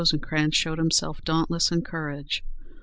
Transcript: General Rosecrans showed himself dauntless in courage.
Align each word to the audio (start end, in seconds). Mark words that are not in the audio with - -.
General 0.03 0.15
Rosecrans 0.19 0.55
showed 0.55 0.77
himself 0.79 1.21
dauntless 1.23 1.71
in 1.71 1.83
courage. 1.83 2.43